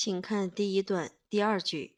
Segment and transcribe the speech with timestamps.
[0.00, 1.96] 请看第一段第二句。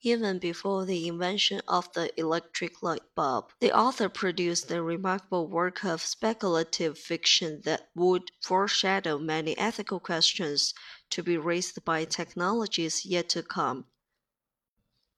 [0.00, 5.84] Even before the invention of the electric light bulb, the author produced a remarkable work
[5.84, 10.72] of speculative fiction that would foreshadow many ethical questions
[11.10, 13.86] to be raised by technologies yet to come.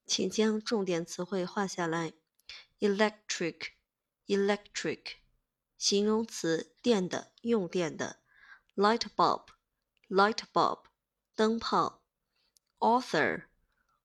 [0.07, 2.15] 请将重点词汇画下来。
[2.79, 3.73] Electric,
[4.27, 5.17] electric，
[5.77, 8.17] 形容词，电的，用电的。
[8.77, 9.49] Light bulb,
[10.09, 10.85] light bulb，
[11.36, 12.02] 灯泡。
[12.80, 13.44] Author,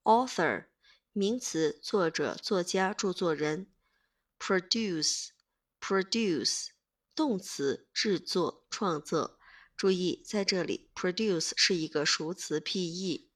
[0.02, 0.66] author。
[1.12, 3.69] 名词，作者、作家、著作人。
[4.39, 6.70] produce，produce，
[7.15, 9.39] 动词，制作、创作。
[9.77, 13.31] 注意，在这里，produce 是一个熟词，P-E。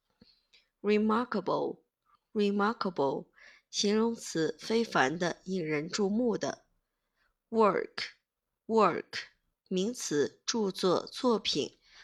[0.82, 3.28] remarkable，remarkable，
[3.70, 6.64] 形容词，非凡的、引人注目的。
[7.50, 9.04] work，work，
[9.68, 11.78] 名词，著作、作品。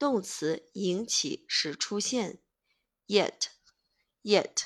[0.00, 2.38] 动词，引起、使出现。
[3.06, 3.48] yet
[4.22, 4.64] yet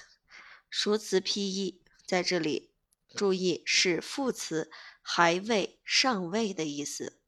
[0.70, 2.70] 熟词 P-E 在这里，
[3.16, 4.70] 注意是副词，
[5.02, 7.18] 还未、尚未的意思。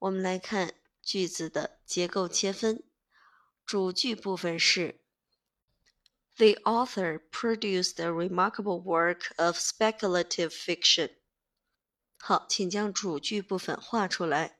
[0.00, 2.82] 我们来看句子的结构切分，
[3.64, 5.00] 主句部分是
[6.36, 11.12] ：The author produced a remarkable work of speculative fiction。
[12.16, 14.58] 好，请将主句部分画出来。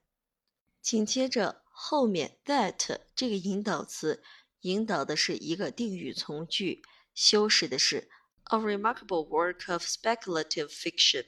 [0.82, 4.22] 紧接着后面 that 这个引导词，
[4.60, 6.82] 引导的是一个定语从句。
[7.14, 8.10] 修饰的是
[8.44, 11.24] a remarkable work of speculative fiction。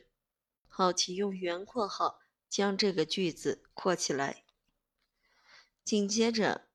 [0.69, 4.45] 好，请用圆括号将这个句子括起来。
[5.83, 6.69] 紧接着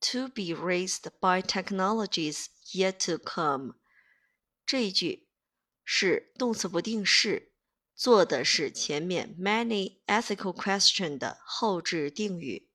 [0.00, 3.76] ，to be raised by technologies yet to come
[4.66, 5.30] 这一句
[5.82, 7.52] 是动词不定式，
[7.94, 12.68] 做的是前面 many ethical question 的后置定语。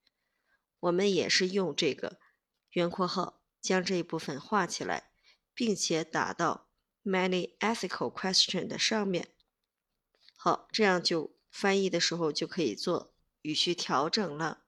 [0.79, 2.19] 我们也是用这个
[2.72, 5.09] 圆括号将这一部分画起来。
[5.59, 6.69] 并且打到
[7.03, 9.28] many ethical question 的上面。
[10.38, 14.63] 好，这样就翻译的时候就可以做语序调整了。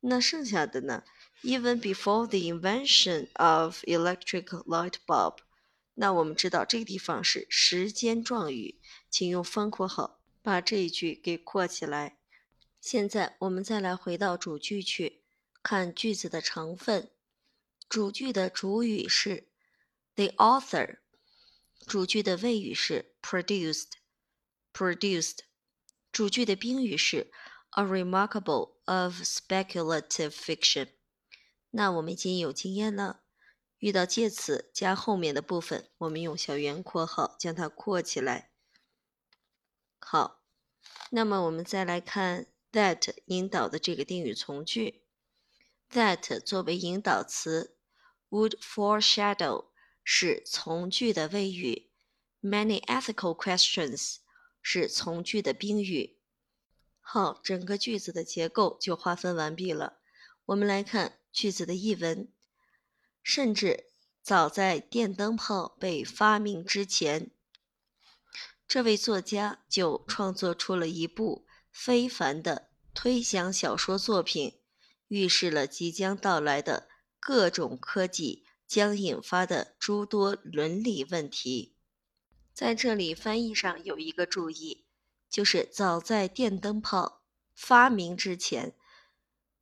[0.00, 1.04] 那剩下的呢
[1.44, 5.36] ？Even before the invention of electric light bulb，
[5.94, 12.18] 那我们知道这个地方是时间状语，请用方括号把这一句给括起来。
[12.80, 15.22] 现在我们再来回到主句去
[15.68, 17.10] 看句子的成分。
[17.88, 19.48] 主句的主语是。
[20.14, 20.98] The author，
[21.88, 25.38] 主句的谓语是 produced，produced，
[26.12, 27.32] 主句的宾语是
[27.70, 30.90] a remarkable of speculative fiction。
[31.70, 33.24] 那我们已经有经验了，
[33.78, 38.52] 遇到介词加后面的部分，我们用小圆括号将它括起来。
[39.98, 40.44] 好，
[41.10, 45.02] 那么我们再来看 that 引导的这个定语从句
[45.92, 47.76] ，that 作为引导词
[48.30, 49.66] ，would foreshadow。
[50.08, 51.90] 是从句的谓语
[52.40, 54.18] ，many ethical questions
[54.62, 56.20] 是从句的宾语。
[57.00, 59.98] 好，整个句子的结构就划分完毕了。
[60.44, 62.32] 我们来看句子的译文。
[63.20, 63.86] 甚至
[64.22, 67.32] 早在电灯泡被发明之前，
[68.68, 74.60] 这位作家就创作出了一部非凡的推想小说作品，
[75.08, 76.88] 预示了即将到来的
[77.20, 78.44] 各种科技。
[78.66, 81.76] 将引发的诸多伦理问题，
[82.52, 84.86] 在这里翻译上有一个注意，
[85.30, 87.22] 就是早在电灯泡
[87.54, 88.74] 发明之前，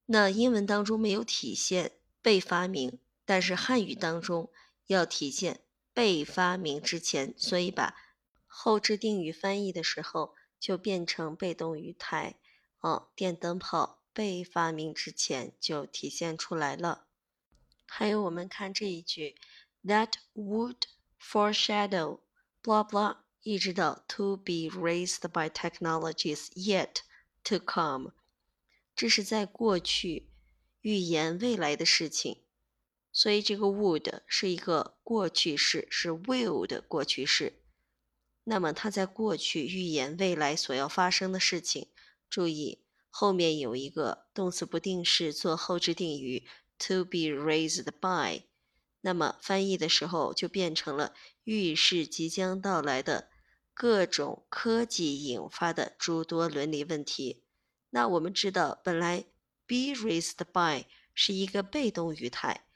[0.06, 4.50] 那英文当中没有体现被发明，但是汉语当中
[4.86, 5.60] 要体现
[5.92, 7.94] 被发明之前，所以把
[8.46, 12.36] 后置定语翻译的时候就变成被动语态，
[12.80, 17.08] 哦，电灯泡被发明之前就体现出来了。
[17.86, 19.36] 还有，我们看这一句
[19.84, 20.82] ，that would
[21.20, 26.98] foreshadow，blah blah，一直到 to be raised by technologies yet
[27.42, 28.12] to come，
[28.94, 30.30] 这是在过去
[30.80, 32.42] 预言未来的事情，
[33.12, 37.60] 所以这个 would 是一个过去式，是 will 的过去式。
[38.44, 41.88] 那么它在过去预言未来所要发生的事情，
[42.28, 42.83] 注意
[43.16, 46.44] 后面有一个动词不定式做后置定语。
[46.76, 48.42] to be raised by。
[49.02, 51.14] 那么翻译的时候就变成了
[51.44, 53.28] 预示即将到来的
[53.72, 57.44] 各种科技引发的诸多伦理问题。
[57.90, 59.26] 那我们知道，本来
[59.68, 62.66] be raised by 是一个被动语态，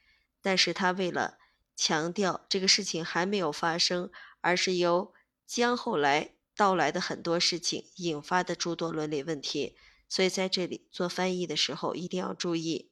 [0.40, 1.38] 但是它为了
[1.74, 4.10] 强调这个事情还没有发生，
[4.40, 5.12] 而是由
[5.44, 9.76] 将后来到来的很多事情引发的诸多伦理问题，
[10.08, 12.90] 所以在这里做翻译的时候一定要注意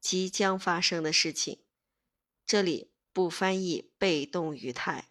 [0.00, 1.64] 即将发生的事情。
[2.46, 5.10] 这里不翻译被动语态，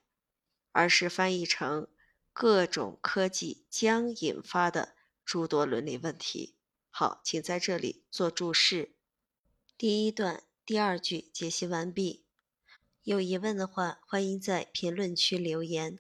[0.72, 1.88] 而是翻译成
[2.34, 6.56] 各种科技将引发的诸多伦理问题。
[6.90, 8.96] 好，请在这里做注释。
[9.78, 12.26] 第一段第二句解析完毕。
[13.04, 16.00] 有疑问的话，欢迎在评论区留言。